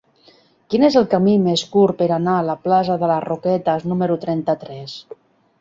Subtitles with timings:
[0.73, 4.21] Quin és el camí més curt per anar a la plaça de les Roquetes número
[4.25, 5.01] trenta-tres?